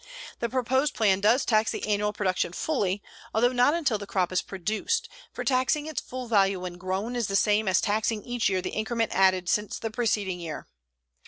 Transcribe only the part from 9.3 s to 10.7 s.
since the preceding year.